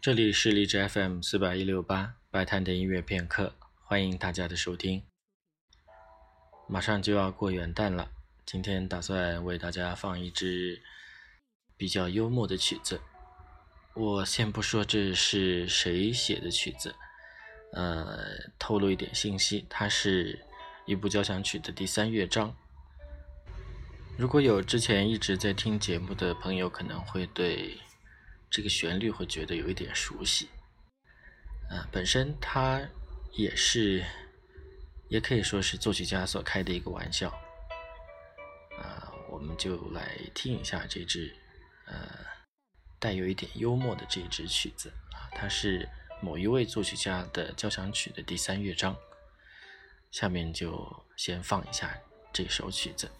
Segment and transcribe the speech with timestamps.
[0.00, 5.02] 这里是荔枝 FM 四百一六八白谈的音乐片刻，欢迎大家的收听。
[6.68, 8.08] 马上就要过元旦了，
[8.46, 10.80] 今天打算为大家放一支
[11.76, 13.00] 比较幽默的曲子。
[13.94, 16.94] 我先不说这是谁写的曲子，
[17.72, 20.46] 呃，透露一点信息，它是
[20.86, 22.54] 一部交响曲的第三乐章。
[24.16, 27.76] 如果有之前一直在听节目的朋友，可能会对。
[28.50, 30.48] 这个旋律会觉得有一点熟悉，
[31.70, 32.80] 啊，本身它
[33.32, 34.04] 也是，
[35.08, 37.28] 也可以说是作曲家所开的一个玩笑，
[38.78, 41.36] 啊，我们就来听一下这支，
[41.86, 41.94] 呃，
[42.98, 44.88] 带有一点幽默的这支曲子。
[45.12, 45.88] 啊，它是
[46.22, 48.96] 某一位作曲家的交响曲的第三乐章，
[50.10, 51.94] 下面就先放一下
[52.32, 53.10] 这首曲子。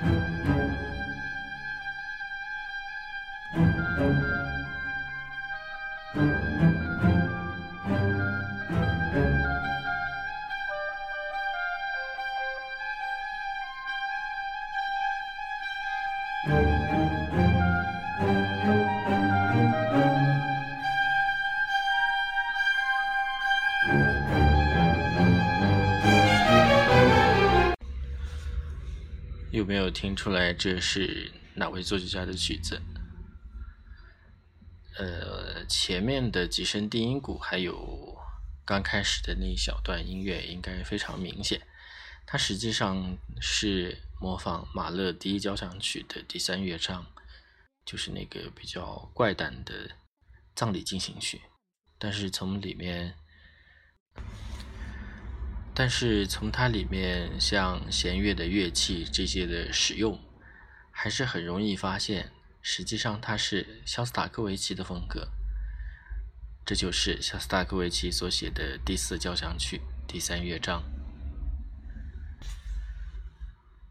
[0.00, 0.20] Thank
[3.98, 4.29] you.
[29.60, 32.80] 有没有听出来这是哪位作曲家的曲子？
[34.96, 38.16] 呃，前面的几声低音鼓，还有
[38.64, 41.60] 刚开始的那一小段音乐，应该非常明显。
[42.26, 47.04] 它实际上是模仿马勒第一交响曲的第三乐章，
[47.84, 49.90] 就是那个比较怪诞的
[50.54, 51.42] 葬礼进行曲。
[51.98, 53.14] 但是从里面。
[55.80, 60.20] 但是从它里面像弦乐的乐器这些的使用，
[60.90, 65.30] 还是很容易发现，实际上它是肖斯塔科维奇的风格。
[66.66, 70.82] 这就是肖斯塔科维奇所写的第四交响曲第三乐章。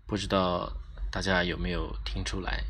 [0.06, 0.72] 不知道
[1.12, 2.66] 大家有没有听出来？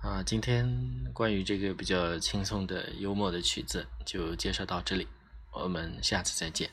[0.00, 0.66] 啊，今天
[1.12, 5.06] 关于这个比较轻松的幽默的曲子就介绍到这里，
[5.50, 6.70] 我们下次再见。